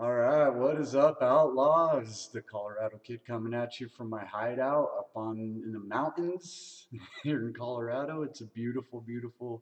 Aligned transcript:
All 0.00 0.14
right, 0.14 0.48
what 0.50 0.76
is 0.76 0.94
up, 0.94 1.22
outlaws? 1.22 2.30
The 2.32 2.40
Colorado 2.40 3.00
kid 3.02 3.24
coming 3.26 3.52
at 3.52 3.80
you 3.80 3.88
from 3.88 4.08
my 4.08 4.24
hideout 4.24 4.90
up 4.96 5.10
on 5.16 5.40
in 5.40 5.72
the 5.72 5.80
mountains 5.80 6.86
here 7.24 7.44
in 7.48 7.52
Colorado. 7.52 8.22
It's 8.22 8.40
a 8.40 8.46
beautiful, 8.46 9.00
beautiful, 9.00 9.60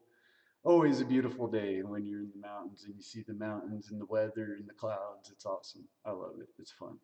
always 0.62 1.00
a 1.00 1.06
beautiful 1.06 1.48
day 1.48 1.82
when 1.82 2.04
you're 2.04 2.20
in 2.20 2.28
the 2.34 2.46
mountains 2.46 2.84
and 2.84 2.94
you 2.94 3.02
see 3.02 3.24
the 3.26 3.32
mountains 3.32 3.90
and 3.90 3.98
the 3.98 4.04
weather 4.04 4.56
and 4.58 4.68
the 4.68 4.74
clouds. 4.74 5.30
It's 5.32 5.46
awesome. 5.46 5.88
I 6.04 6.10
love 6.10 6.34
it. 6.38 6.48
It's 6.58 6.72
fun. 6.72 6.98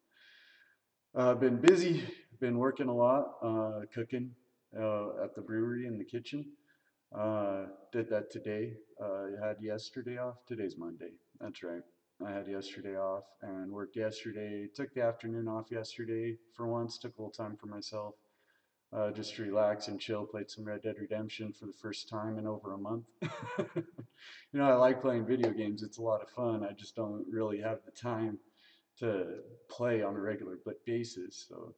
I've 1.14 1.24
uh, 1.28 1.34
been 1.36 1.56
busy, 1.56 2.04
been 2.38 2.58
working 2.58 2.88
a 2.88 2.94
lot, 2.94 3.36
uh, 3.42 3.86
cooking 3.94 4.32
uh, 4.78 5.24
at 5.24 5.34
the 5.34 5.40
brewery 5.40 5.86
in 5.86 5.96
the 5.96 6.04
kitchen. 6.04 6.52
Uh, 7.18 7.64
did 7.92 8.10
that 8.10 8.30
today. 8.30 8.74
Uh, 9.02 9.28
had 9.42 9.56
yesterday 9.62 10.18
off. 10.18 10.44
Today's 10.46 10.76
Monday. 10.76 11.12
That's 11.40 11.62
right. 11.62 11.80
I 12.26 12.32
had 12.32 12.46
yesterday 12.46 12.96
off 12.96 13.24
and 13.42 13.72
worked 13.72 13.96
yesterday. 13.96 14.68
Took 14.74 14.94
the 14.94 15.02
afternoon 15.02 15.48
off 15.48 15.70
yesterday 15.70 16.36
for 16.54 16.66
once. 16.66 16.98
Took 16.98 17.16
a 17.18 17.22
little 17.22 17.32
time 17.32 17.56
for 17.56 17.66
myself. 17.66 18.14
Uh, 18.92 19.10
just 19.10 19.34
to 19.36 19.42
relax 19.42 19.88
and 19.88 19.98
chill. 19.98 20.26
Played 20.26 20.50
some 20.50 20.64
Red 20.64 20.82
Dead 20.82 20.96
Redemption 21.00 21.52
for 21.52 21.66
the 21.66 21.72
first 21.72 22.08
time 22.08 22.38
in 22.38 22.46
over 22.46 22.74
a 22.74 22.78
month. 22.78 23.04
you 23.22 23.84
know, 24.52 24.64
I 24.64 24.74
like 24.74 25.00
playing 25.00 25.26
video 25.26 25.50
games. 25.50 25.82
It's 25.82 25.98
a 25.98 26.02
lot 26.02 26.20
of 26.20 26.28
fun. 26.30 26.64
I 26.64 26.72
just 26.72 26.94
don't 26.94 27.24
really 27.30 27.60
have 27.60 27.78
the 27.84 27.92
time 27.92 28.38
to 28.98 29.38
play 29.70 30.02
on 30.02 30.14
a 30.14 30.20
regular 30.20 30.58
basis. 30.86 31.46
So 31.48 31.74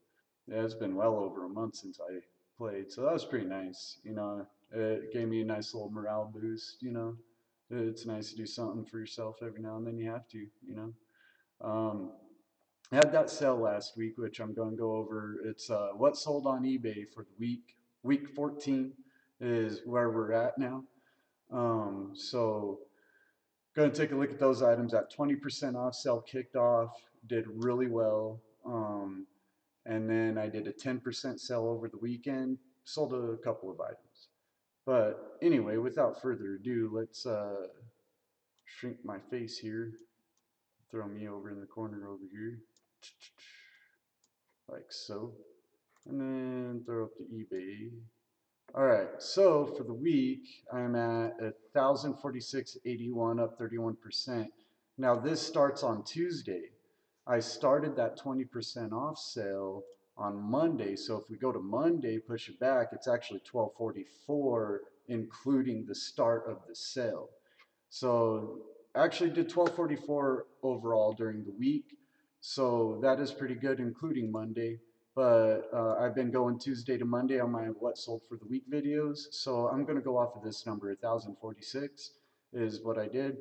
yeah, 0.49 0.65
it's 0.65 0.75
been 0.75 0.97
well 0.97 1.17
over 1.17 1.45
a 1.45 1.49
month 1.49 1.77
since 1.77 2.01
I 2.01 2.19
played. 2.59 2.91
So 2.91 3.03
that 3.03 3.13
was 3.13 3.25
pretty 3.25 3.47
nice. 3.47 3.99
You 4.03 4.15
know, 4.15 4.47
it 4.73 5.13
gave 5.13 5.29
me 5.29 5.43
a 5.43 5.45
nice 5.45 5.73
little 5.73 5.91
morale 5.91 6.31
boost. 6.35 6.83
You 6.83 6.93
know 6.93 7.17
it's 7.71 8.07
nice 8.07 8.31
to 8.31 8.37
do 8.37 8.47
something 8.47 8.85
for 8.85 8.99
yourself 8.99 9.37
every 9.43 9.61
now 9.61 9.77
and 9.77 9.87
then. 9.87 9.99
You 9.99 10.11
have 10.11 10.29
to, 10.29 10.39
you 10.39 10.75
know. 10.75 10.93
Um, 11.61 12.11
I 12.93 12.97
had 12.97 13.13
that 13.13 13.31
sale 13.31 13.57
last 13.57 13.97
week, 13.97 14.19
which 14.19 14.41
I'm 14.41 14.55
going 14.55 14.71
to 14.71 14.77
go 14.77 14.97
over. 14.97 15.37
It's 15.45 15.71
uh, 15.71 15.89
what 15.97 16.17
sold 16.17 16.47
on 16.47 16.65
eBay 16.65 17.07
for 17.13 17.25
the 17.25 17.35
week. 17.39 17.77
Week 18.03 18.29
14 18.29 18.93
is 19.41 19.81
where 19.85 20.11
we're 20.11 20.33
at 20.33 20.59
now. 20.59 20.85
Um, 21.51 22.13
so, 22.15 22.81
going 23.75 23.91
to 23.91 23.97
take 23.97 24.13
a 24.13 24.17
look 24.17 24.31
at 24.31 24.39
those 24.39 24.63
items. 24.63 24.95
At 24.95 25.13
20% 25.13 25.75
off, 25.75 25.95
sale 25.95 26.21
kicked 26.21 26.57
off, 26.57 26.93
did 27.27 27.47
really 27.49 27.87
well. 27.87 28.41
Um, 28.67 29.27
and 29.87 30.09
then 30.09 30.39
I 30.39 30.49
did 30.49 30.67
a 30.67 30.73
10% 30.73 31.41
sale 31.41 31.67
over 31.67 31.89
the 31.89 31.99
weekend, 31.99 32.59
sold 32.85 33.13
a 33.13 33.37
couple 33.43 33.71
of 33.71 33.81
items. 33.81 34.04
But 34.87 35.39
anyway, 35.41 35.79
without 35.79 36.21
further 36.21 36.57
ado, 36.57 36.91
let's 36.93 37.25
uh, 37.25 37.69
shrink 38.67 38.99
my 39.05 39.19
face 39.31 39.59
here. 39.59 39.93
Throw 40.91 41.09
me 41.09 41.29
over 41.29 41.51
in 41.51 41.61
the 41.61 41.67
corner 41.67 42.09
over 42.09 42.25
here. 42.31 42.59
Like 44.67 44.87
so. 44.89 45.35
And 46.07 46.19
then 46.19 46.83
throw 46.87 47.05
up 47.05 47.11
the 47.19 47.25
eBay. 47.25 47.91
Alright, 48.75 49.21
so 49.23 49.67
for 49.77 49.85
the 49.85 49.93
week, 49.93 50.49
I'm 50.73 50.97
at 50.97 51.39
1,046.81, 51.77 53.43
up 53.43 53.59
31%. 53.59 54.47
Now 54.97 55.17
this 55.17 55.41
starts 55.41 55.83
on 55.83 56.03
Tuesday. 56.03 56.71
I 57.27 57.41
started 57.41 57.95
that 57.97 58.19
20% 58.19 58.93
off 58.93 59.19
sale 59.19 59.83
on 60.17 60.41
Monday. 60.41 60.97
So 60.97 61.17
if 61.17 61.29
we 61.31 61.37
go 61.37 61.53
to 61.53 61.59
Monday, 61.59 62.19
push 62.19 62.49
it 62.49 62.59
back, 62.61 62.89
it's 62.93 63.09
actually 63.09 63.41
1244, 63.51 64.81
including 65.09 65.85
the 65.87 65.95
start 65.95 66.45
of 66.49 66.59
the 66.69 66.75
sale. 66.75 67.29
So 67.91 68.61
actually 68.95 69.31
did 69.31 69.55
1244 69.55 70.47
overall 70.63 71.13
during 71.13 71.45
the 71.45 71.53
week. 71.53 71.97
So 72.41 72.99
that 73.03 73.21
is 73.21 73.33
pretty 73.33 73.55
good, 73.55 73.81
including 73.81 74.31
Monday. 74.31 74.79
But 75.15 75.69
uh, 75.73 75.97
I've 76.01 76.15
been 76.15 76.31
going 76.31 76.59
Tuesday 76.59 76.99
to 76.99 77.05
Monday 77.05 77.39
on 77.39 77.53
my 77.53 77.67
what 77.67 77.97
sold 77.99 78.23
for 78.29 78.37
the 78.37 78.47
week 78.47 78.69
videos. 78.71 79.27
So 79.31 79.69
I'm 79.69 79.85
going 79.85 79.97
to 79.97 80.03
go 80.03 80.19
off 80.19 80.37
of 80.37 80.43
this 80.43 80.67
number, 80.67 80.89
1046 80.89 82.11
is 82.53 82.83
what 82.83 82.99
I 82.99 83.09
did 83.09 83.39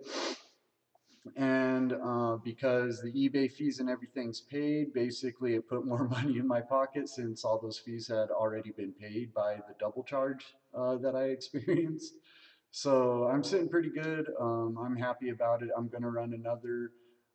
and 1.35 1.93
uh, 1.93 2.37
because 2.43 3.01
the 3.01 3.11
eBay 3.11 3.51
fees 3.51 3.79
and 3.79 3.89
everything's 3.89 4.41
paid, 4.41 4.93
basically 4.93 5.55
it 5.55 5.67
put 5.67 5.85
more 5.85 6.07
money 6.09 6.37
in 6.37 6.47
my 6.47 6.61
pocket 6.61 7.07
since 7.07 7.45
all 7.45 7.59
those 7.59 7.79
fees 7.79 8.07
had 8.07 8.29
already 8.29 8.71
been 8.71 8.93
paid 8.93 9.33
by 9.33 9.55
the 9.55 9.75
double 9.79 10.03
charge 10.03 10.55
uh, 10.73 10.97
that 10.97 11.15
I 11.15 11.23
experienced. 11.37 12.15
So 12.71 13.25
I'm 13.31 13.43
sitting 13.43 13.69
pretty 13.69 13.89
good. 13.89 14.29
Um, 14.39 14.77
I'm 14.83 14.95
happy 14.95 15.29
about 15.29 15.61
it. 15.61 15.69
I'm 15.77 15.87
going 15.87 16.01
to 16.01 16.09
run 16.09 16.33
another 16.33 16.91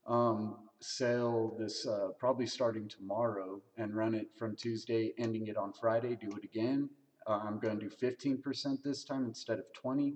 um, 0.07 0.57
sale 0.81 1.57
this 1.59 1.87
uh, 1.87 2.09
probably 2.19 2.47
starting 2.47 2.89
tomorrow 2.89 3.61
and 3.77 3.95
run 3.95 4.15
it 4.15 4.29
from 4.37 4.57
Tuesday, 4.57 5.13
ending 5.19 5.47
it 5.47 5.57
on 5.57 5.73
Friday. 5.73 6.17
Do 6.21 6.29
it 6.37 6.45
again. 6.45 6.91
Uh, 7.27 7.41
I'm 7.45 7.59
going 7.59 7.79
to 7.79 7.89
do 7.89 7.95
15% 7.95 8.83
this 8.83 9.05
time 9.05 9.27
instead 9.27 9.59
of 9.59 9.65
20. 9.75 10.15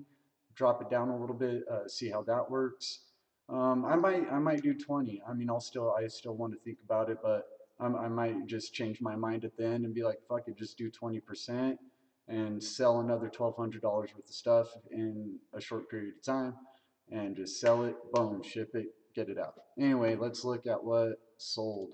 Drop 0.55 0.81
it 0.81 0.89
down 0.89 1.09
a 1.09 1.17
little 1.17 1.35
bit, 1.35 1.63
uh, 1.71 1.87
see 1.87 2.09
how 2.09 2.21
that 2.23 2.49
works. 2.49 2.99
Um, 3.49 3.85
I 3.85 3.95
might 3.95 4.31
I 4.31 4.39
might 4.39 4.61
do 4.61 4.73
20. 4.73 5.21
I 5.27 5.33
mean, 5.33 5.49
I'll 5.49 5.59
still 5.59 5.93
I 5.97 6.07
still 6.07 6.35
want 6.35 6.53
to 6.53 6.59
think 6.59 6.77
about 6.83 7.09
it, 7.09 7.17
but 7.21 7.45
I'm, 7.79 7.95
I 7.95 8.07
might 8.07 8.47
just 8.47 8.73
change 8.73 9.01
my 9.01 9.15
mind 9.15 9.43
at 9.45 9.57
the 9.57 9.65
end 9.65 9.85
and 9.85 9.93
be 9.93 10.03
like, 10.03 10.19
fuck 10.27 10.47
it, 10.47 10.57
just 10.57 10.77
do 10.77 10.89
20% 10.89 11.77
and 12.29 12.63
sell 12.63 13.01
another 13.01 13.29
$1,200 13.29 13.83
worth 13.83 14.13
of 14.17 14.23
stuff 14.27 14.67
in 14.91 15.37
a 15.53 15.59
short 15.59 15.89
period 15.89 16.13
of 16.17 16.23
time 16.23 16.53
and 17.11 17.35
just 17.35 17.59
sell 17.59 17.83
it, 17.83 17.95
boom, 18.13 18.41
ship 18.41 18.69
it, 18.75 18.87
get 19.13 19.27
it 19.27 19.37
out. 19.37 19.55
Anyway, 19.77 20.15
let's 20.15 20.45
look 20.45 20.65
at 20.65 20.81
what 20.81 21.19
sold. 21.37 21.91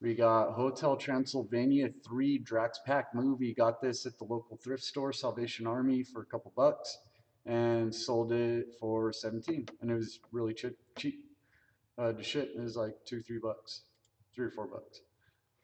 We 0.00 0.14
got 0.14 0.54
Hotel 0.54 0.96
Transylvania 0.96 1.90
3 2.04 2.38
Drac 2.38 2.72
Pack 2.84 3.14
movie. 3.14 3.54
Got 3.54 3.80
this 3.80 4.04
at 4.04 4.18
the 4.18 4.24
local 4.24 4.56
thrift 4.56 4.82
store, 4.82 5.12
Salvation 5.12 5.64
Army, 5.68 6.02
for 6.02 6.22
a 6.22 6.26
couple 6.26 6.52
bucks 6.56 6.98
and 7.46 7.94
sold 7.94 8.32
it 8.32 8.66
for 8.78 9.12
17 9.12 9.66
and 9.80 9.90
it 9.90 9.94
was 9.94 10.20
really 10.30 10.54
cheap 10.54 10.76
cheap 10.96 11.24
uh, 11.98 12.12
to 12.12 12.22
ship. 12.22 12.52
It 12.56 12.60
was 12.60 12.76
like 12.76 12.94
two 13.04 13.20
three 13.20 13.38
bucks 13.38 13.82
three 14.34 14.46
or 14.46 14.50
four 14.50 14.66
bucks. 14.66 15.00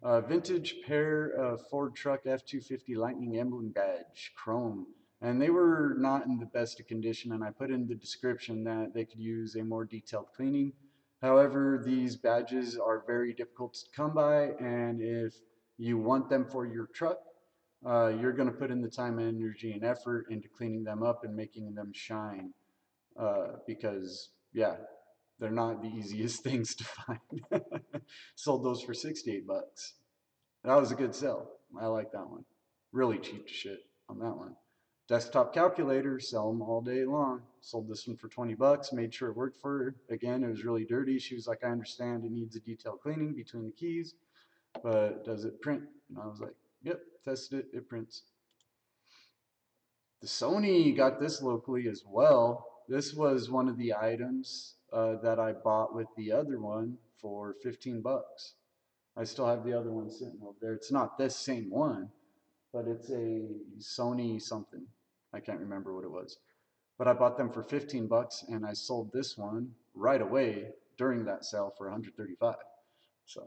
Uh, 0.03 0.21
vintage 0.21 0.77
pair 0.87 1.29
of 1.31 1.67
Ford 1.69 1.95
truck 1.95 2.21
F-250 2.27 2.97
Lightning 2.97 3.39
emblem 3.39 3.71
badge 3.71 4.33
chrome 4.37 4.87
and 5.21 5.41
they 5.41 5.51
were 5.51 5.97
not 5.99 6.27
in 6.27 6.39
the 6.39 6.47
best 6.47 6.79
of 6.79 6.87
condition 6.87 7.33
and 7.33 7.43
I 7.43 7.51
put 7.51 7.71
in 7.71 7.87
the 7.87 7.95
description 7.95 8.65
that 8.65 8.93
they 8.95 9.05
could 9.05 9.21
use 9.21 9.57
a 9.57 9.65
more 9.65 9.85
detailed 9.85 10.27
cleaning. 10.37 10.73
However 11.23 11.83
these 11.85 12.17
badges 12.17 12.77
are 12.77 13.05
very 13.07 13.33
difficult 13.33 13.75
to 13.75 13.91
come 13.95 14.15
by 14.15 14.51
and 14.61 15.01
if 15.01 15.35
you 15.77 15.99
want 15.99 16.29
them 16.29 16.45
for 16.45 16.67
your 16.67 16.87
truck 16.87 17.19
uh, 17.87 18.09
you're 18.09 18.33
going 18.33 18.51
to 18.51 18.55
put 18.55 18.71
in 18.71 18.81
the 18.81 18.89
time, 18.89 19.19
and 19.19 19.41
energy, 19.41 19.73
and 19.73 19.85
effort 19.85 20.27
into 20.31 20.49
cleaning 20.49 20.85
them 20.85 21.03
up 21.03 21.25
and 21.25 21.35
making 21.35 21.75
them 21.75 21.93
shine. 21.95 22.53
Uh, 23.19 23.57
because, 23.67 24.31
yeah, 24.53 24.77
they're 25.39 25.51
not 25.51 25.83
the 25.83 25.89
easiest 25.97 26.43
things 26.43 26.75
to 26.75 26.85
find. 26.85 27.21
Sold 28.35 28.65
those 28.65 28.83
for 28.83 28.95
68 28.95 29.47
bucks. 29.47 29.95
That 30.65 30.81
was 30.81 30.91
a 30.91 30.97
good 30.97 31.15
sell. 31.15 31.51
I 31.81 31.87
like 31.87 32.13
that 32.13 32.29
one. 32.29 32.45
Really 32.93 33.19
cheap 33.19 33.49
shit 33.49 33.81
on 34.09 34.19
that 34.19 34.37
one. 34.37 34.55
Desktop 35.09 35.55
calculator, 35.55 36.21
sell 36.21 36.51
them 36.53 36.61
all 36.61 36.83
day 36.83 37.05
long. 37.05 37.41
Sold 37.61 37.89
this 37.89 38.07
one 38.07 38.17
for 38.17 38.29
20 38.29 38.55
bucks, 38.55 38.93
made 38.93 39.15
sure 39.15 39.31
it 39.31 39.37
worked 39.37 39.57
for 39.57 39.79
her. 39.79 39.95
Again, 40.11 40.45
it 40.45 40.51
was 40.51 40.65
really 40.65 40.85
dirty. 40.85 41.19
She 41.19 41.35
was 41.35 41.47
like, 41.47 41.65
I 41.65 41.69
understand 41.69 42.25
it 42.25 42.31
needs 42.31 42.57
a 42.57 42.61
detailed 42.61 43.01
cleaning 43.01 43.35
between 43.35 43.65
the 43.65 43.73
keys, 43.73 44.15
but 44.83 45.25
does 45.25 45.45
it 45.45 45.63
print? 45.63 45.83
And 46.11 46.19
I 46.19 46.27
was 46.27 46.41
like, 46.41 46.55
Yep, 46.83 47.01
tested 47.25 47.61
it, 47.73 47.77
it 47.79 47.89
prints. 47.89 48.23
The 50.21 50.27
Sony 50.27 50.97
got 50.97 51.21
this 51.21 51.43
locally 51.43 51.89
as 51.89 52.03
well. 52.07 52.67
This 52.89 53.15
was 53.15 53.51
one 53.51 53.69
of 53.69 53.77
the 53.77 53.95
items 53.95 54.75
uh, 54.93 55.17
that 55.23 55.39
I 55.39 55.53
bought 55.53 55.95
with 55.95 56.09
the 56.17 56.33
other 56.33 56.59
one 56.61 56.99
for 57.21 57.55
15 57.63 58.01
bucks. 58.01 58.55
I 59.17 59.25
still 59.25 59.47
have 59.47 59.65
the 59.65 59.79
other 59.79 59.91
one 59.93 60.11
sitting 60.11 60.41
over 60.43 60.57
there. 60.61 60.75
It's 60.75 60.93
not 60.93 61.19
this 61.19 61.37
same 61.37 61.71
one, 61.71 62.09
but 62.73 62.87
it's 62.87 63.11
a 63.11 63.49
Sony 63.79 64.41
something. 64.41 64.87
I 65.33 65.41
can't 65.41 65.61
remember 65.61 65.95
what 65.95 66.05
it 66.05 66.11
was. 66.11 66.39
But 66.97 67.09
I 67.09 67.13
bought 67.13 67.37
them 67.37 67.53
for 67.53 67.63
15 67.63 68.07
bucks 68.07 68.45
and 68.49 68.65
I 68.65 68.73
sold 68.73 69.13
this 69.13 69.37
one 69.37 69.73
right 69.95 70.23
away 70.23 70.71
during 70.97 71.25
that 71.25 71.45
sale 71.45 71.73
for 71.77 71.87
135. 71.87 72.57
So 73.25 73.45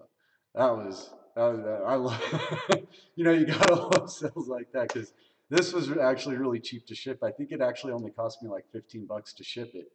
that 0.56 0.72
was 0.72 1.10
uh, 1.38 1.83
I 1.86 1.95
love, 1.95 2.22
you 3.16 3.24
know, 3.24 3.31
you 3.31 3.45
gotta 3.45 3.75
love 3.98 4.12
sales 4.12 4.48
like 4.48 4.72
that 4.74 4.94
because 4.94 5.13
this 5.50 5.74
was 5.74 5.92
actually 5.92 6.38
really 6.38 6.60
cheap 6.60 6.86
to 6.88 6.95
ship. 6.95 7.24
I 7.24 7.31
think 7.31 7.51
it 7.51 7.62
actually 7.62 7.94
only 7.94 8.12
cost 8.12 8.42
me 8.42 8.50
like 8.50 8.66
15 8.72 9.06
bucks 9.06 9.33
to 9.33 9.44
ship 9.44 9.72
it. 9.74 9.92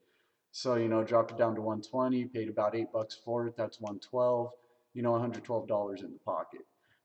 So, 0.52 0.76
you 0.76 0.88
know, 0.88 1.04
dropped 1.04 1.32
it 1.32 1.38
down 1.38 1.54
to 1.54 1.60
120, 1.60 2.26
paid 2.26 2.48
about 2.48 2.74
eight 2.74 2.92
bucks 2.92 3.18
for 3.24 3.46
it. 3.46 3.56
That's 3.56 3.80
112, 3.80 4.50
you 4.94 5.02
know, 5.02 5.12
$112 5.12 6.04
in 6.04 6.12
the 6.12 6.18
pocket. 6.24 6.62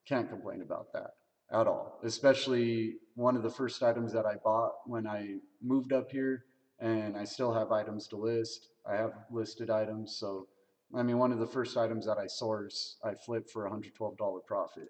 Can't 0.07 0.29
complain 0.29 0.61
about 0.61 0.93
that 0.93 1.11
at 1.51 1.67
all. 1.67 1.99
Especially 2.03 2.95
one 3.15 3.35
of 3.35 3.43
the 3.43 3.49
first 3.49 3.83
items 3.83 4.13
that 4.13 4.25
I 4.25 4.35
bought 4.35 4.73
when 4.85 5.05
I 5.05 5.37
moved 5.61 5.93
up 5.93 6.11
here 6.11 6.45
and 6.79 7.17
I 7.17 7.25
still 7.25 7.53
have 7.53 7.71
items 7.71 8.07
to 8.07 8.15
list. 8.17 8.69
I 8.89 8.95
have 8.95 9.11
listed 9.29 9.69
items. 9.69 10.15
So 10.17 10.47
I 10.93 11.03
mean, 11.03 11.17
one 11.17 11.31
of 11.31 11.39
the 11.39 11.47
first 11.47 11.77
items 11.77 12.05
that 12.05 12.17
I 12.17 12.27
source, 12.27 12.97
I 13.03 13.13
flip 13.13 13.49
for 13.49 13.65
a 13.65 13.71
$112 13.71 14.45
profit. 14.45 14.89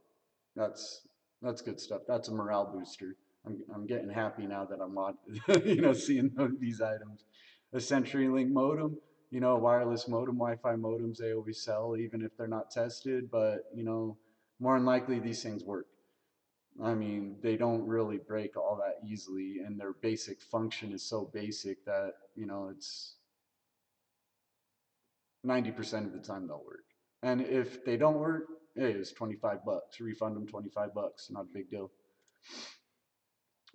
That's 0.56 1.02
that's 1.42 1.62
good 1.62 1.80
stuff. 1.80 2.02
That's 2.08 2.28
a 2.28 2.34
morale 2.34 2.72
booster. 2.72 3.16
I'm, 3.46 3.58
I'm 3.74 3.88
getting 3.88 4.10
happy 4.10 4.46
now 4.46 4.66
that 4.66 4.80
I'm 4.80 4.94
not, 4.94 5.16
you 5.66 5.82
know, 5.82 5.94
seeing 5.94 6.32
these 6.60 6.82
items. 6.82 7.24
A 7.74 7.78
CenturyLink 7.78 8.50
modem, 8.50 8.98
you 9.32 9.40
know, 9.40 9.56
wireless 9.58 10.08
modem, 10.08 10.36
Wi-Fi 10.36 10.76
modems, 10.76 11.18
they 11.18 11.34
always 11.34 11.64
sell 11.64 11.96
even 11.98 12.22
if 12.22 12.36
they're 12.38 12.48
not 12.48 12.70
tested, 12.70 13.32
but, 13.32 13.64
you 13.74 13.84
know, 13.84 14.18
more 14.60 14.78
than 14.78 14.86
likely 14.86 15.20
these 15.20 15.42
things 15.42 15.64
work. 15.64 15.88
I 16.84 16.94
mean, 16.94 17.38
they 17.42 17.58
don't 17.58 17.86
really 17.88 18.18
break 18.18 18.56
all 18.56 18.80
that 18.84 19.08
easily 19.08 19.60
and 19.66 19.80
their 19.80 19.94
basic 19.94 20.42
function 20.42 20.94
is 20.94 21.04
so 21.04 21.30
basic 21.34 21.84
that, 21.86 22.14
you 22.36 22.46
know, 22.46 22.70
it's 22.72 23.16
90% 25.46 26.06
of 26.06 26.14
the 26.14 26.20
time 26.20 26.48
they'll 26.48 26.64
work. 26.66 26.86
And 27.24 27.42
if 27.42 27.84
they 27.86 27.98
don't 27.98 28.20
work, 28.20 28.46
hey, 28.76 28.92
it's 28.92 29.12
25 29.12 29.66
bucks. 29.66 30.00
Refund 30.00 30.36
them 30.36 30.48
25 30.48 30.94
bucks. 30.94 31.30
Not 31.30 31.46
a 31.46 31.54
big 31.54 31.70
deal. 31.70 31.92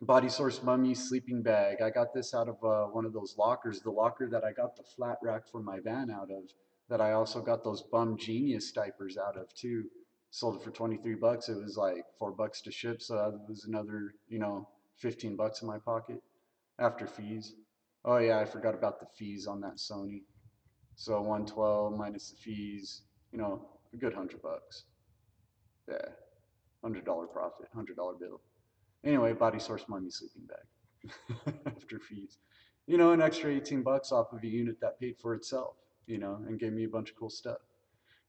Body 0.02 0.28
Source 0.28 0.62
Mummy 0.62 0.94
sleeping 0.94 1.42
bag. 1.42 1.80
I 1.80 1.90
got 1.90 2.12
this 2.12 2.34
out 2.34 2.48
of 2.48 2.62
uh, 2.62 2.86
one 2.92 3.06
of 3.06 3.14
those 3.14 3.36
lockers, 3.38 3.80
the 3.80 3.90
locker 3.90 4.28
that 4.30 4.44
I 4.44 4.52
got 4.52 4.76
the 4.76 4.82
flat 4.82 5.16
rack 5.22 5.48
for 5.50 5.60
my 5.60 5.80
van 5.80 6.10
out 6.10 6.30
of, 6.30 6.44
that 6.90 7.00
I 7.00 7.12
also 7.12 7.40
got 7.40 7.64
those 7.64 7.82
bumGenius 7.90 8.74
diapers 8.74 9.16
out 9.16 9.38
of 9.38 9.52
too. 9.54 9.84
Sold 10.30 10.56
it 10.56 10.62
for 10.62 10.70
23 10.70 11.14
bucks. 11.14 11.48
It 11.48 11.56
was 11.56 11.78
like 11.78 12.04
four 12.18 12.32
bucks 12.32 12.60
to 12.62 12.70
ship, 12.70 13.00
so 13.00 13.14
that 13.14 13.48
was 13.48 13.64
another, 13.64 14.12
you 14.28 14.38
know, 14.38 14.68
15 14.98 15.34
bucks 15.34 15.62
in 15.62 15.68
my 15.68 15.78
pocket 15.78 16.20
after 16.78 17.06
fees. 17.06 17.54
Oh 18.04 18.18
yeah, 18.18 18.38
I 18.38 18.44
forgot 18.44 18.74
about 18.74 19.00
the 19.00 19.06
fees 19.18 19.46
on 19.46 19.60
that 19.62 19.76
Sony. 19.76 20.22
So 20.96 21.20
112 21.20 21.96
minus 21.96 22.30
the 22.30 22.36
fees, 22.36 23.02
you 23.30 23.38
know, 23.38 23.68
a 23.92 23.96
good 23.96 24.14
hundred 24.14 24.42
bucks. 24.42 24.84
Yeah, 25.88 26.08
hundred 26.82 27.04
dollar 27.04 27.26
profit, 27.26 27.68
hundred 27.74 27.96
dollar 27.96 28.14
bill. 28.14 28.40
Anyway, 29.04 29.32
body 29.34 29.60
source 29.60 29.84
mummy 29.88 30.10
sleeping 30.10 30.48
bag 30.48 31.54
after 31.66 31.98
fees. 32.00 32.38
You 32.86 32.98
know, 32.98 33.12
an 33.12 33.20
extra 33.20 33.52
18 33.52 33.82
bucks 33.82 34.10
off 34.10 34.32
of 34.32 34.42
a 34.42 34.46
unit 34.46 34.80
that 34.80 34.98
paid 34.98 35.16
for 35.18 35.34
itself, 35.34 35.76
you 36.06 36.18
know, 36.18 36.40
and 36.46 36.58
gave 36.58 36.72
me 36.72 36.84
a 36.84 36.88
bunch 36.88 37.10
of 37.10 37.16
cool 37.16 37.30
stuff. 37.30 37.58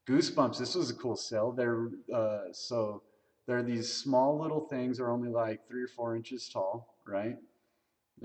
Goosebumps, 0.07 0.57
this 0.57 0.75
was 0.75 0.89
a 0.89 0.95
cool 0.95 1.15
sale. 1.15 1.51
They're, 1.51 1.89
uh, 2.13 2.51
so 2.53 3.03
they're 3.45 3.63
these 3.63 3.91
small 3.91 4.39
little 4.39 4.61
things, 4.67 4.99
are 4.99 5.11
only 5.11 5.29
like 5.29 5.67
three 5.67 5.83
or 5.83 5.87
four 5.87 6.15
inches 6.15 6.49
tall, 6.49 6.95
right? 7.05 7.37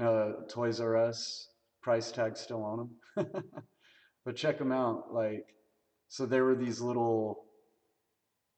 Uh, 0.01 0.33
Toys 0.49 0.81
R 0.81 0.97
Us, 0.97 1.49
price 1.83 2.11
tag 2.11 2.37
still 2.37 2.63
on 2.63 2.91
them. 3.17 3.31
but 4.25 4.37
check 4.37 4.59
them 4.59 4.73
out. 4.73 5.13
Like, 5.13 5.47
so 6.09 6.27
there 6.27 6.45
were 6.45 6.55
these 6.55 6.81
little 6.81 7.45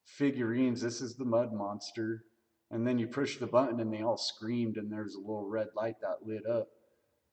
figurines. 0.05 0.81
This 0.81 1.00
is 1.00 1.16
the 1.16 1.25
mud 1.25 1.52
monster. 1.52 2.25
And 2.70 2.87
then 2.87 2.99
you 2.99 3.06
push 3.06 3.38
the 3.38 3.46
button 3.46 3.81
and 3.81 3.93
they 3.93 4.02
all 4.02 4.16
screamed 4.16 4.76
and 4.76 4.90
there's 4.90 5.14
a 5.14 5.20
little 5.20 5.46
red 5.49 5.69
light 5.76 5.96
that 6.00 6.26
lit 6.26 6.46
up. 6.46 6.69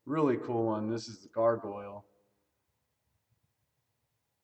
Really 0.05 0.37
cool 0.37 0.67
one. 0.67 0.89
This 0.89 1.07
is 1.07 1.21
the 1.21 1.29
gargoyle. 1.29 2.05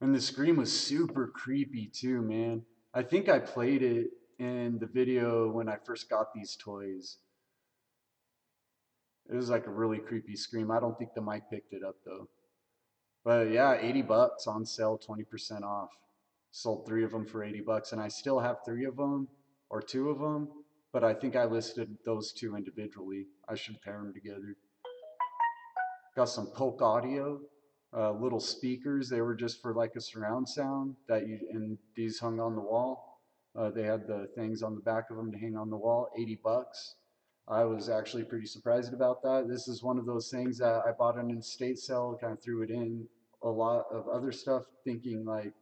And 0.01 0.13
the 0.13 0.21
scream 0.21 0.57
was 0.57 0.71
super 0.71 1.27
creepy 1.27 1.91
too, 1.93 2.21
man. 2.21 2.63
I 2.93 3.03
think 3.03 3.29
I 3.29 3.39
played 3.39 3.81
it 3.81 4.07
in 4.39 4.77
the 4.79 4.87
video 4.87 5.49
when 5.51 5.67
I 5.67 5.77
first 5.85 6.09
got 6.09 6.33
these 6.33 6.55
toys. 6.55 7.17
It 9.29 9.35
was 9.35 9.49
like 9.49 9.67
a 9.67 9.71
really 9.71 9.99
creepy 9.99 10.35
scream. 10.35 10.71
I 10.71 10.79
don't 10.79 10.97
think 10.97 11.13
the 11.13 11.21
mic 11.21 11.49
picked 11.49 11.73
it 11.73 11.83
up 11.83 11.95
though. 12.05 12.29
But 13.27 13.51
yeah, 13.51 13.77
80 13.77 14.03
bucks 14.03 14.47
on 14.47 14.65
sale, 14.65 14.97
20% 15.05 15.61
off. 15.61 15.89
Sold 16.51 16.85
three 16.87 17.03
of 17.03 17.11
them 17.11 17.25
for 17.25 17.43
80 17.43 17.59
bucks, 17.59 17.91
and 17.91 17.99
I 17.99 18.07
still 18.07 18.39
have 18.39 18.63
three 18.63 18.85
of 18.85 18.95
them 18.95 19.27
or 19.69 19.81
two 19.81 20.09
of 20.09 20.19
them, 20.19 20.47
but 20.93 21.03
I 21.03 21.13
think 21.13 21.35
I 21.35 21.43
listed 21.43 21.97
those 22.05 22.31
two 22.31 22.55
individually. 22.55 23.25
I 23.49 23.55
should 23.55 23.81
pair 23.81 23.97
them 23.97 24.13
together. 24.13 24.55
Got 26.15 26.29
some 26.29 26.47
Polk 26.55 26.81
Audio, 26.81 27.41
uh, 27.93 28.13
little 28.13 28.39
speakers. 28.39 29.09
They 29.09 29.19
were 29.19 29.35
just 29.35 29.61
for 29.61 29.73
like 29.73 29.97
a 29.97 30.01
surround 30.01 30.47
sound 30.47 30.95
that 31.09 31.27
you, 31.27 31.37
and 31.51 31.77
these 31.97 32.19
hung 32.19 32.39
on 32.39 32.55
the 32.55 32.61
wall. 32.61 33.19
Uh, 33.53 33.71
they 33.71 33.83
had 33.83 34.07
the 34.07 34.29
things 34.35 34.63
on 34.63 34.73
the 34.73 34.81
back 34.81 35.09
of 35.09 35.17
them 35.17 35.33
to 35.33 35.37
hang 35.37 35.57
on 35.57 35.69
the 35.69 35.75
wall, 35.75 36.07
80 36.17 36.39
bucks. 36.45 36.95
I 37.49 37.65
was 37.65 37.89
actually 37.89 38.23
pretty 38.23 38.45
surprised 38.45 38.93
about 38.93 39.21
that. 39.23 39.49
This 39.49 39.67
is 39.67 39.83
one 39.83 39.97
of 39.97 40.05
those 40.05 40.29
things 40.29 40.57
that 40.59 40.83
I 40.87 40.93
bought 40.93 41.17
an 41.17 41.37
estate 41.37 41.77
sale, 41.77 42.17
kind 42.21 42.31
of 42.31 42.41
threw 42.41 42.61
it 42.61 42.69
in 42.69 43.05
a 43.43 43.49
lot 43.49 43.85
of 43.91 44.07
other 44.07 44.31
stuff, 44.31 44.63
thinking 44.83 45.25
like, 45.25 45.53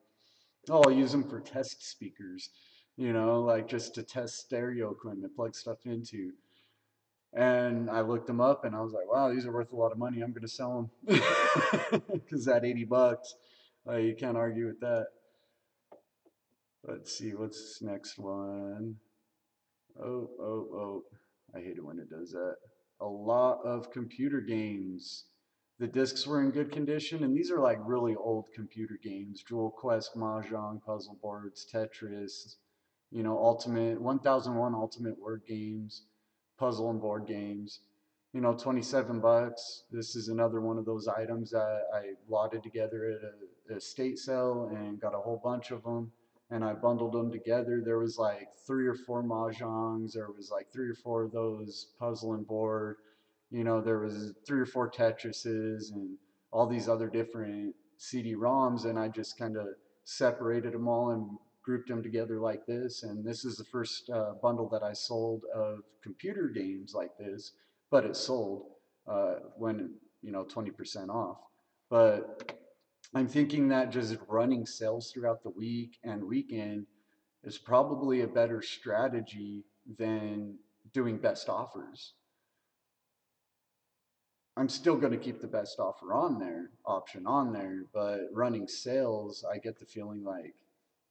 oh, 0.70 0.84
I'll 0.84 0.92
use 0.92 1.12
them 1.12 1.24
for 1.24 1.40
test 1.40 1.90
speakers, 1.90 2.50
you 2.98 3.14
know, 3.14 3.42
like 3.42 3.68
just 3.68 3.96
to 3.96 4.04
test 4.04 4.40
stereo 4.40 4.92
equipment, 4.92 5.36
plug 5.36 5.56
stuff 5.56 5.78
into. 5.86 6.32
And 7.34 7.90
I 7.90 8.02
looked 8.02 8.28
them 8.28 8.40
up 8.40 8.64
and 8.64 8.76
I 8.76 8.82
was 8.82 8.94
like, 8.94 9.12
wow, 9.12 9.30
these 9.30 9.46
are 9.46 9.52
worth 9.52 9.74
a 9.74 9.76
lot 9.76 9.92
of 9.92 9.98
money. 9.98 10.22
I'm 10.22 10.32
going 10.32 10.42
to 10.42 10.48
sell 10.48 10.90
them 11.06 11.22
because 12.14 12.46
that 12.46 12.64
80 12.64 12.86
bucks, 12.86 13.36
uh, 13.88 13.98
you 13.98 14.16
can't 14.16 14.38
argue 14.38 14.68
with 14.68 14.80
that. 14.80 15.08
Let's 16.88 17.18
see, 17.18 17.34
what's 17.34 17.82
next 17.82 18.18
one? 18.18 18.96
Oh, 20.00 20.30
oh, 20.40 20.68
oh. 20.74 21.04
I 21.56 21.60
hate 21.60 21.78
it 21.78 21.86
when 21.86 22.00
it 22.00 22.10
does 22.10 22.32
that. 22.32 22.56
A 23.02 23.06
lot 23.06 23.60
of 23.66 23.92
computer 23.92 24.42
games. 24.42 25.26
The 25.78 25.88
discs 25.88 26.26
were 26.26 26.42
in 26.42 26.52
good 26.52 26.72
condition, 26.72 27.24
and 27.24 27.36
these 27.36 27.52
are 27.52 27.60
like 27.60 27.80
really 27.84 28.16
old 28.16 28.46
computer 28.56 28.98
games. 29.04 29.44
Jewel 29.44 29.72
Quest, 29.72 30.16
Mahjong, 30.16 30.82
puzzle 30.82 31.18
boards, 31.22 31.68
Tetris, 31.72 32.56
you 33.12 33.24
know, 33.24 33.38
Ultimate, 33.38 34.00
1001 34.00 34.74
Ultimate 34.74 35.20
Word 35.20 35.42
games, 35.48 36.04
puzzle 36.58 36.90
and 36.92 37.02
board 37.02 37.28
games. 37.28 37.82
You 38.32 38.42
know, 38.42 38.54
27 38.54 39.20
bucks. 39.20 39.84
This 39.92 40.16
is 40.16 40.30
another 40.30 40.62
one 40.62 40.78
of 40.78 40.86
those 40.86 41.08
items 41.08 41.52
that 41.52 41.84
I 41.94 42.14
lotted 42.28 42.64
together 42.64 43.12
at 43.12 43.74
a, 43.74 43.78
a 43.78 43.82
state 43.82 44.18
sale 44.18 44.70
and 44.74 45.00
got 45.00 45.14
a 45.16 45.22
whole 45.22 45.42
bunch 45.44 45.72
of 45.72 45.84
them 45.84 46.12
and 46.52 46.64
I 46.64 46.74
bundled 46.74 47.14
them 47.14 47.32
together. 47.32 47.82
There 47.84 48.00
was 48.00 48.18
like 48.18 48.50
three 48.68 48.88
or 48.88 48.96
four 48.96 49.24
mahjongs. 49.24 50.14
There 50.14 50.30
was 50.32 50.52
like 50.52 50.72
three 50.72 50.90
or 50.90 50.96
four 50.96 51.24
of 51.24 51.32
those 51.32 51.88
puzzle 52.00 52.34
and 52.34 52.46
board. 52.46 52.98
You 53.52 53.64
know, 53.64 53.82
there 53.82 54.00
was 54.00 54.34
three 54.46 54.60
or 54.60 54.66
four 54.66 54.90
Tetrises 54.90 55.92
and 55.94 56.18
all 56.52 56.68
these 56.68 56.90
other 56.90 57.10
different 57.10 57.76
CD-ROMs, 57.98 58.86
and 58.86 58.98
I 58.98 59.08
just 59.08 59.38
kind 59.38 59.58
of 59.58 59.68
separated 60.04 60.74
them 60.74 60.88
all 60.88 61.12
and 61.12 61.30
grouped 61.64 61.90
them 61.90 62.04
together 62.04 62.40
like 62.40 62.66
this. 62.66 63.04
And 63.04 63.26
this 63.26 63.44
is 63.44 63.58
the 63.58 63.66
first 63.66 64.10
uh, 64.10 64.34
bundle 64.42 64.70
that 64.70 64.84
I 64.84 64.94
sold 64.94 65.44
of 65.54 65.80
computer 66.04 66.48
games 66.48 66.94
like 66.94 67.18
this, 67.18 67.54
but 67.90 68.06
it 68.06 68.16
sold 68.16 68.68
uh, 69.08 69.36
when 69.58 69.96
you 70.22 70.32
know 70.32 70.44
20% 70.44 71.10
off. 71.10 71.38
But 71.90 72.58
I'm 73.14 73.28
thinking 73.28 73.68
that 73.70 73.92
just 73.92 74.18
running 74.28 74.66
sales 74.66 75.12
throughout 75.12 75.44
the 75.44 75.50
week 75.52 75.98
and 76.04 76.24
weekend 76.24 76.86
is 77.44 77.58
probably 77.58 78.22
a 78.22 78.28
better 78.28 78.62
strategy 78.62 79.64
than 79.98 80.58
doing 80.94 81.18
best 81.18 81.48
offers. 81.48 82.14
I'm 84.58 84.70
still 84.70 84.96
going 84.96 85.12
to 85.12 85.18
keep 85.18 85.42
the 85.42 85.48
best 85.48 85.80
offer 85.80 86.14
on 86.14 86.40
there, 86.40 86.70
option 86.86 87.28
on 87.28 87.52
there, 87.52 87.84
but 87.94 88.30
running 88.32 88.68
sales, 88.70 89.44
I 89.52 89.58
get 89.58 89.78
the 89.78 89.86
feeling 89.86 90.24
like 90.24 90.56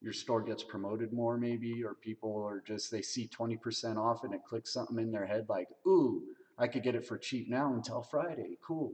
your 0.01 0.15
store 0.15 0.41
gets 0.41 0.63
promoted 0.63 1.13
more 1.13 1.37
maybe, 1.37 1.85
or 1.85 1.95
people 1.95 2.43
are 2.43 2.63
just, 2.67 2.91
they 2.91 3.03
see 3.03 3.29
20% 3.29 3.99
off 3.99 4.25
and 4.25 4.33
it 4.33 4.45
clicks 4.49 4.73
something 4.73 4.99
in 4.99 5.13
their 5.13 5.27
head 5.27 5.45
like, 5.49 5.69
ooh, 5.87 6.23
I 6.59 6.69
could 6.69 6.83
get 6.83 6.95
it 6.95 7.07
for 7.07 7.19
cheap 7.19 7.51
now 7.51 7.75
until 7.75 8.01
Friday. 8.03 8.57
Cool. 8.67 8.93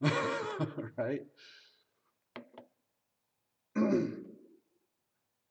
right? 0.96 1.22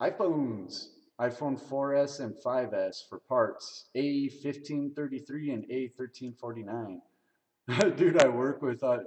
iPhones, 0.01 0.87
iPhone 1.21 1.61
4S 1.61 2.19
and 2.19 2.35
5S 2.35 3.07
for 3.07 3.19
parts, 3.19 3.85
A1533 3.95 5.53
and 5.53 5.65
A1349. 5.69 6.99
Dude, 7.97 8.21
I 8.21 8.27
work 8.27 8.61
with, 8.61 8.83
uh, 8.83 8.99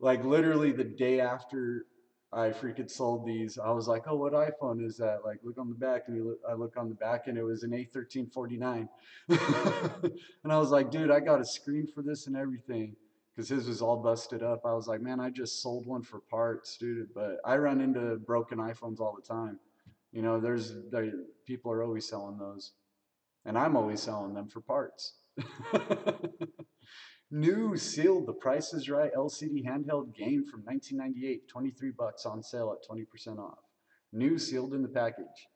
like 0.00 0.24
literally 0.24 0.72
the 0.72 0.84
day 0.84 1.20
after 1.20 1.86
I 2.32 2.50
freaking 2.50 2.90
sold 2.90 3.24
these, 3.26 3.58
I 3.58 3.70
was 3.70 3.86
like, 3.86 4.04
oh, 4.06 4.16
what 4.16 4.32
iPhone 4.32 4.84
is 4.84 4.96
that? 4.96 5.20
Like, 5.24 5.38
look 5.44 5.58
on 5.58 5.68
the 5.68 5.74
back, 5.74 6.04
and 6.08 6.26
look, 6.26 6.38
I 6.48 6.54
look 6.54 6.76
on 6.76 6.88
the 6.88 6.94
back, 6.94 7.26
and 7.26 7.38
it 7.38 7.44
was 7.44 7.62
an 7.62 7.70
A1349. 7.70 8.88
and 9.28 10.52
I 10.52 10.58
was 10.58 10.70
like, 10.70 10.90
dude, 10.90 11.10
I 11.10 11.20
got 11.20 11.40
a 11.40 11.44
screen 11.44 11.86
for 11.86 12.02
this 12.02 12.26
and 12.26 12.36
everything 12.36 12.96
because 13.34 13.48
his 13.48 13.68
was 13.68 13.80
all 13.82 13.96
busted 13.96 14.42
up. 14.42 14.62
I 14.64 14.74
was 14.74 14.88
like, 14.88 15.00
man, 15.00 15.20
I 15.20 15.30
just 15.30 15.62
sold 15.62 15.86
one 15.86 16.02
for 16.02 16.20
parts, 16.20 16.76
dude. 16.76 17.14
But 17.14 17.38
I 17.44 17.56
run 17.58 17.80
into 17.80 18.16
broken 18.16 18.58
iPhones 18.58 19.00
all 19.00 19.14
the 19.14 19.26
time. 19.26 19.58
You 20.12 20.22
know, 20.22 20.40
there's 20.40 20.74
there, 20.90 21.12
people 21.46 21.70
are 21.70 21.84
always 21.84 22.08
selling 22.08 22.38
those, 22.38 22.72
and 23.44 23.56
I'm 23.56 23.76
always 23.76 24.00
selling 24.00 24.34
them 24.34 24.48
for 24.48 24.60
parts. 24.60 25.14
New 27.32 27.76
sealed 27.76 28.26
The 28.26 28.32
Price 28.32 28.72
is 28.72 28.90
Right 28.90 29.14
LCD 29.14 29.64
handheld 29.64 30.16
game 30.16 30.44
from 30.44 30.64
1998, 30.64 31.46
23 31.46 31.92
bucks 31.92 32.26
on 32.26 32.42
sale 32.42 32.76
at 32.76 32.88
20% 32.88 33.38
off. 33.38 33.58
new 34.12 34.36
sealed 34.36 34.74
in 34.74 34.82
the 34.82 34.88
package. 34.88 35.46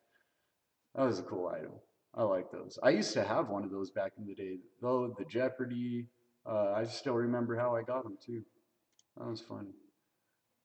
That 0.95 1.03
was 1.03 1.19
a 1.19 1.23
cool 1.23 1.49
item. 1.49 1.73
I 2.13 2.23
like 2.23 2.49
those. 2.49 2.79
I 2.81 2.91
used 2.91 3.11
to 3.15 3.25
have 3.25 3.49
one 3.49 3.65
of 3.65 3.71
those 3.71 3.91
back 3.91 4.13
in 4.17 4.25
the 4.25 4.33
day, 4.33 4.59
though. 4.81 5.13
The 5.17 5.25
Jeopardy. 5.25 6.07
Uh, 6.45 6.71
I 6.77 6.85
still 6.85 7.15
remember 7.15 7.57
how 7.57 7.75
I 7.75 7.81
got 7.81 8.03
them 8.03 8.17
too. 8.25 8.43
That 9.17 9.27
was 9.27 9.41
fun. 9.41 9.73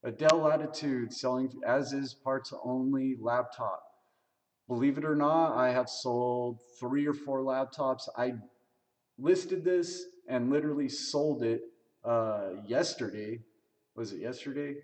A 0.05 0.13
Dell 0.13 0.39
Latitude 0.39 1.13
selling 1.13 1.51
as 1.67 1.93
is 1.93 2.15
parts 2.15 2.53
only 2.65 3.17
laptop. 3.21 3.83
Believe 4.69 4.97
it 4.97 5.05
or 5.05 5.17
not, 5.17 5.57
I 5.57 5.73
have 5.73 5.89
sold 5.89 6.61
three 6.79 7.05
or 7.05 7.15
four 7.15 7.41
laptops. 7.41 8.09
I 8.17 8.35
listed 9.21 9.65
this 9.65 10.05
and 10.29 10.51
literally 10.51 10.89
sold 10.89 11.43
it 11.43 11.63
uh, 12.05 12.51
yesterday. 12.67 13.41
Was 13.95 14.13
it 14.13 14.21
yesterday? 14.21 14.77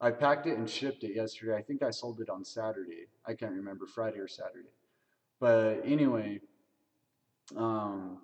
I 0.00 0.10
packed 0.10 0.46
it 0.46 0.58
and 0.58 0.68
shipped 0.68 1.04
it 1.04 1.14
yesterday. 1.14 1.56
I 1.56 1.62
think 1.62 1.82
I 1.82 1.90
sold 1.90 2.20
it 2.20 2.28
on 2.28 2.44
Saturday. 2.44 3.06
I 3.26 3.34
can't 3.34 3.52
remember 3.52 3.86
Friday 3.86 4.18
or 4.18 4.28
Saturday. 4.28 4.68
But 5.40 5.80
anyway, 5.84 6.40
um, 7.56 8.18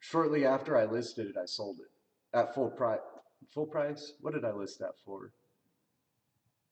shortly 0.00 0.44
after 0.44 0.76
I 0.76 0.84
listed 0.84 1.26
it, 1.28 1.36
I 1.36 1.46
sold 1.46 1.78
it 1.80 2.36
at 2.36 2.54
full 2.54 2.70
price. 2.70 3.00
Full 3.52 3.66
price? 3.66 4.14
What 4.20 4.34
did 4.34 4.44
I 4.44 4.52
list 4.52 4.78
that 4.78 4.92
for? 5.04 5.32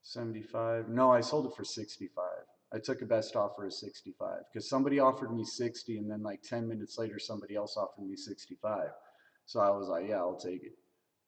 75? 0.03 0.89
No, 0.89 1.11
I 1.11 1.21
sold 1.21 1.45
it 1.45 1.55
for 1.55 1.63
65. 1.63 2.23
I 2.73 2.79
took 2.79 3.01
a 3.01 3.05
best 3.05 3.35
offer 3.35 3.65
of 3.65 3.73
65 3.73 4.39
because 4.51 4.69
somebody 4.69 4.99
offered 4.99 5.35
me 5.35 5.43
60 5.43 5.97
and 5.97 6.09
then 6.09 6.23
like 6.23 6.41
10 6.41 6.67
minutes 6.67 6.97
later 6.97 7.19
somebody 7.19 7.55
else 7.55 7.75
offered 7.75 8.05
me 8.05 8.15
65. 8.15 8.87
So 9.45 9.59
I 9.59 9.69
was 9.71 9.87
like, 9.89 10.07
yeah, 10.07 10.17
I'll 10.17 10.39
take 10.39 10.63
it. 10.63 10.77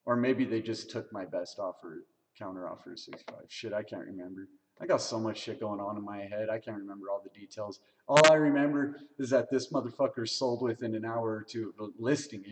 Or 0.05 0.15
maybe 0.15 0.45
they 0.45 0.61
just 0.61 0.89
took 0.89 1.11
my 1.11 1.25
best 1.25 1.59
offer, 1.59 2.05
counter 2.37 2.69
offer 2.69 2.93
of 2.93 2.99
65. 2.99 3.35
Shit, 3.49 3.73
I 3.73 3.83
can't 3.83 4.05
remember. 4.05 4.47
I 4.81 4.85
got 4.85 5.01
so 5.01 5.19
much 5.19 5.39
shit 5.39 5.59
going 5.59 5.79
on 5.79 5.97
in 5.97 6.03
my 6.03 6.19
head. 6.19 6.49
I 6.49 6.59
can't 6.59 6.77
remember 6.77 7.09
all 7.09 7.21
the 7.23 7.37
details. 7.37 7.79
All 8.07 8.31
I 8.31 8.35
remember 8.35 8.99
is 9.19 9.29
that 9.29 9.49
this 9.49 9.71
motherfucker 9.71 10.27
sold 10.27 10.61
within 10.61 10.95
an 10.95 11.05
hour 11.05 11.29
or 11.29 11.45
two 11.47 11.73
of 11.79 11.91
listing 11.97 12.43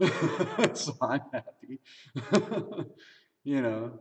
it. 0.00 0.76
so 0.76 0.96
I'm 1.00 1.20
happy. 1.32 1.80
you 3.44 3.60
know. 3.60 4.00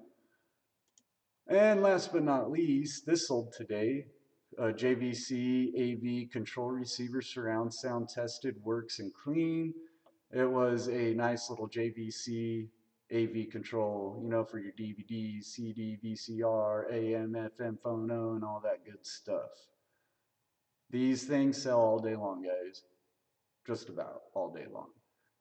And 1.48 1.84
last 1.84 2.12
but 2.12 2.24
not 2.24 2.50
least, 2.50 3.06
this 3.06 3.28
sold 3.28 3.54
today. 3.54 4.06
Uh, 4.58 4.72
JVC 4.72 5.74
AV 5.76 6.32
control 6.32 6.70
receiver 6.72 7.22
surround 7.22 7.74
sound 7.74 8.08
tested 8.08 8.56
works 8.64 9.00
and 9.00 9.14
clean. 9.14 9.74
It 10.32 10.50
was 10.50 10.88
a 10.88 11.14
nice 11.14 11.50
little 11.50 11.68
JVC 11.68 12.68
AV 13.14 13.50
control, 13.52 14.20
you 14.24 14.30
know, 14.30 14.44
for 14.46 14.60
your 14.60 14.72
DVD, 14.72 15.44
CD, 15.44 15.98
VCR, 16.04 16.92
AM, 16.92 17.34
FM, 17.34 17.78
phono, 17.80 18.36
and 18.36 18.44
all 18.44 18.62
that 18.64 18.86
good 18.86 19.06
stuff. 19.06 19.52
These 20.90 21.26
things 21.26 21.62
sell 21.62 21.80
all 21.80 22.00
day 22.00 22.16
long, 22.16 22.42
guys. 22.42 22.84
Just 23.68 23.90
about 23.90 24.22
all 24.34 24.54
day 24.54 24.66
long. 24.72 24.90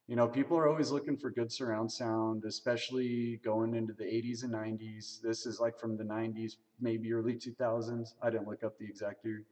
You 0.06 0.16
know, 0.16 0.28
people 0.28 0.58
are 0.58 0.68
always 0.68 0.90
looking 0.90 1.16
for 1.16 1.30
good 1.30 1.50
surround 1.50 1.90
sound, 1.90 2.44
especially 2.44 3.40
going 3.42 3.74
into 3.74 3.94
the 3.94 4.04
80s 4.04 4.42
and 4.42 4.52
90s. 4.52 5.20
This 5.22 5.46
is 5.46 5.60
like 5.60 5.78
from 5.78 5.96
the 5.96 6.04
90s, 6.04 6.56
maybe 6.78 7.12
early 7.14 7.34
2000s. 7.34 8.14
I 8.20 8.28
didn't 8.28 8.46
look 8.46 8.62
up 8.64 8.78
the 8.78 8.84
exact 8.84 9.24
year. 9.24 9.44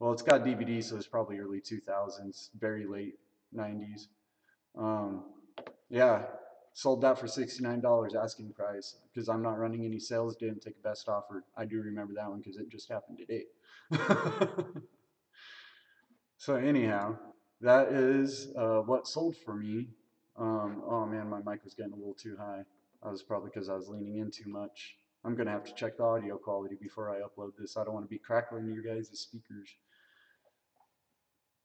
Well, 0.00 0.12
it's 0.12 0.22
got 0.22 0.44
DVD, 0.44 0.82
so 0.82 0.96
it's 0.96 1.06
probably 1.06 1.38
early 1.38 1.60
2000s, 1.60 2.50
very 2.58 2.86
late 2.86 3.14
90s. 3.56 4.08
Um, 4.76 5.26
yeah, 5.88 6.24
sold 6.72 7.00
that 7.02 7.18
for 7.20 7.28
$69 7.28 8.14
asking 8.16 8.52
price 8.52 8.96
because 9.12 9.28
I'm 9.28 9.42
not 9.42 9.58
running 9.58 9.84
any 9.84 10.00
sales. 10.00 10.34
Didn't 10.34 10.60
take 10.60 10.74
a 10.76 10.88
best 10.88 11.08
offer. 11.08 11.44
I 11.56 11.66
do 11.66 11.80
remember 11.80 12.14
that 12.14 12.28
one 12.28 12.38
because 12.40 12.56
it 12.56 12.68
just 12.68 12.90
happened 12.90 13.18
today. 13.18 13.44
so 16.36 16.56
anyhow, 16.56 17.16
that 17.64 17.88
is 17.88 18.48
uh, 18.56 18.80
what 18.80 19.08
sold 19.08 19.36
for 19.36 19.54
me. 19.54 19.88
Um, 20.36 20.82
oh 20.86 21.06
man, 21.06 21.30
my 21.30 21.38
mic 21.38 21.64
was 21.64 21.72
getting 21.72 21.94
a 21.94 21.96
little 21.96 22.14
too 22.14 22.36
high. 22.38 22.62
That 23.02 23.10
was 23.10 23.22
probably 23.22 23.50
because 23.52 23.70
I 23.70 23.74
was 23.74 23.88
leaning 23.88 24.18
in 24.18 24.30
too 24.30 24.50
much. 24.50 24.96
I'm 25.24 25.34
going 25.34 25.46
to 25.46 25.52
have 25.52 25.64
to 25.64 25.74
check 25.74 25.96
the 25.96 26.04
audio 26.04 26.36
quality 26.36 26.76
before 26.80 27.10
I 27.10 27.20
upload 27.20 27.52
this. 27.58 27.78
I 27.78 27.84
don't 27.84 27.94
want 27.94 28.04
to 28.04 28.10
be 28.10 28.18
crackling 28.18 28.70
your 28.70 28.82
guys' 28.82 29.08
speakers. 29.18 29.70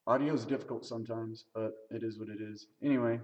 Audio 0.07 0.33
is 0.33 0.45
difficult 0.45 0.85
sometimes, 0.85 1.43
but 1.53 1.73
it 1.91 2.01
is 2.01 2.17
what 2.17 2.29
it 2.29 2.39
is. 2.39 2.67
Anyway, 2.81 3.19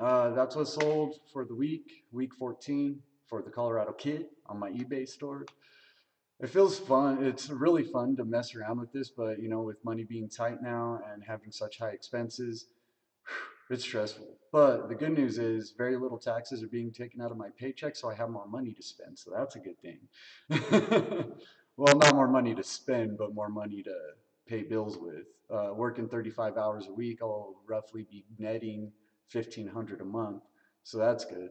uh, 0.00 0.30
that's 0.30 0.56
what 0.56 0.68
sold 0.68 1.20
for 1.32 1.44
the 1.44 1.54
week, 1.54 2.04
week 2.12 2.34
14 2.34 2.98
for 3.28 3.42
the 3.42 3.50
Colorado 3.50 3.92
Kid 3.92 4.26
on 4.46 4.58
my 4.58 4.70
eBay 4.70 5.06
store. 5.06 5.44
It 6.40 6.50
feels 6.50 6.78
fun. 6.78 7.24
It's 7.24 7.50
really 7.50 7.84
fun 7.84 8.16
to 8.16 8.24
mess 8.24 8.54
around 8.54 8.80
with 8.80 8.92
this, 8.92 9.10
but 9.10 9.40
you 9.40 9.48
know, 9.48 9.62
with 9.62 9.84
money 9.84 10.04
being 10.04 10.28
tight 10.28 10.62
now 10.62 11.00
and 11.12 11.22
having 11.22 11.52
such 11.52 11.78
high 11.78 11.90
expenses, 11.90 12.66
it's 13.70 13.84
stressful. 13.84 14.26
But 14.50 14.88
the 14.88 14.94
good 14.94 15.12
news 15.12 15.38
is 15.38 15.72
very 15.76 15.96
little 15.96 16.18
taxes 16.18 16.62
are 16.62 16.68
being 16.68 16.92
taken 16.92 17.20
out 17.20 17.30
of 17.30 17.36
my 17.36 17.48
paycheck, 17.56 17.96
so 17.96 18.10
I 18.10 18.14
have 18.14 18.28
more 18.28 18.46
money 18.46 18.72
to 18.72 18.82
spend. 18.82 19.18
So 19.18 19.30
that's 19.34 19.56
a 19.56 19.60
good 19.60 19.80
thing. 19.80 20.00
well, 21.76 21.96
not 21.96 22.14
more 22.14 22.28
money 22.28 22.54
to 22.54 22.62
spend, 22.62 23.16
but 23.16 23.34
more 23.34 23.48
money 23.48 23.82
to 23.82 23.96
pay 24.46 24.62
bills 24.62 24.98
with. 24.98 25.26
Uh, 25.50 25.72
working 25.74 26.08
35 26.08 26.56
hours 26.56 26.86
a 26.86 26.92
week, 26.92 27.20
I'll 27.22 27.56
roughly 27.66 28.06
be 28.10 28.24
netting 28.38 28.92
1500 29.32 30.00
a 30.00 30.04
month. 30.04 30.42
So 30.82 30.98
that's 30.98 31.24
good. 31.24 31.50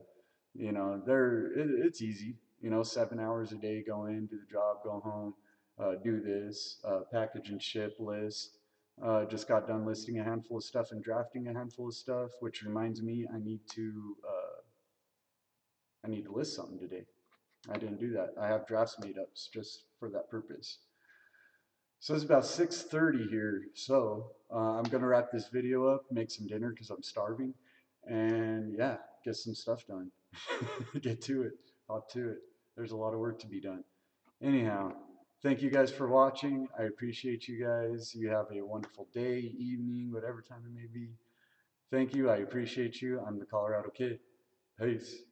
You 0.53 0.73
know, 0.73 1.01
there 1.05 1.45
it, 1.53 1.69
it's 1.85 2.01
easy. 2.01 2.35
You 2.61 2.69
know, 2.69 2.83
seven 2.83 3.19
hours 3.19 3.51
a 3.51 3.55
day, 3.55 3.83
go 3.85 4.05
in, 4.05 4.27
do 4.27 4.37
the 4.37 4.51
job, 4.51 4.77
go 4.83 4.99
home, 5.03 5.33
uh, 5.79 5.95
do 6.03 6.21
this, 6.21 6.77
uh, 6.85 7.01
package 7.11 7.49
and 7.49 7.61
ship 7.61 7.95
list. 7.99 8.57
Uh, 9.03 9.25
just 9.25 9.47
got 9.47 9.67
done 9.67 9.85
listing 9.85 10.19
a 10.19 10.23
handful 10.23 10.57
of 10.57 10.63
stuff 10.63 10.91
and 10.91 11.03
drafting 11.03 11.47
a 11.47 11.53
handful 11.53 11.87
of 11.87 11.93
stuff, 11.93 12.29
which 12.39 12.61
reminds 12.63 13.01
me 13.01 13.25
I 13.33 13.39
need 13.39 13.61
to 13.73 14.15
uh, 14.27 14.61
I 16.05 16.09
need 16.09 16.25
to 16.25 16.31
list 16.31 16.55
something 16.55 16.79
today. 16.79 17.05
I 17.69 17.77
didn't 17.77 17.99
do 17.99 18.11
that. 18.13 18.33
I 18.39 18.47
have 18.47 18.67
drafts 18.67 18.97
made 18.99 19.17
up 19.17 19.29
just 19.53 19.83
for 19.99 20.09
that 20.09 20.29
purpose. 20.29 20.79
So 21.99 22.15
it's 22.15 22.23
about 22.23 22.43
6.30 22.43 23.29
here. 23.29 23.61
So 23.75 24.31
uh, 24.51 24.79
I'm 24.79 24.85
to 24.85 24.99
wrap 24.99 25.31
this 25.31 25.49
video 25.49 25.85
up, 25.85 26.03
make 26.09 26.31
some 26.31 26.47
dinner 26.47 26.71
because 26.71 26.89
I'm 26.89 27.03
starving. 27.03 27.53
And 28.07 28.73
yeah, 28.75 28.97
get 29.23 29.35
some 29.35 29.53
stuff 29.53 29.85
done. 29.85 30.11
get 31.01 31.21
to 31.23 31.43
it. 31.43 31.53
Hop 31.87 32.09
to 32.13 32.31
it. 32.31 32.37
There's 32.75 32.91
a 32.91 32.97
lot 32.97 33.13
of 33.13 33.19
work 33.19 33.39
to 33.39 33.47
be 33.47 33.59
done. 33.59 33.83
Anyhow, 34.41 34.93
thank 35.43 35.61
you 35.61 35.69
guys 35.69 35.91
for 35.91 36.07
watching. 36.07 36.67
I 36.77 36.83
appreciate 36.83 37.47
you 37.47 37.63
guys. 37.63 38.15
You 38.15 38.29
have 38.29 38.47
a 38.51 38.61
wonderful 38.61 39.07
day, 39.13 39.39
evening, 39.57 40.11
whatever 40.11 40.41
time 40.41 40.63
it 40.65 40.73
may 40.73 40.87
be. 40.91 41.09
Thank 41.91 42.15
you. 42.15 42.29
I 42.29 42.37
appreciate 42.37 43.01
you. 43.01 43.19
I'm 43.19 43.37
the 43.37 43.45
Colorado 43.45 43.89
Kid. 43.89 44.19
Peace. 44.79 45.23